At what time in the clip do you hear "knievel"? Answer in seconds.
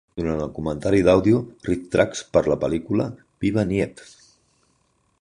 3.71-4.13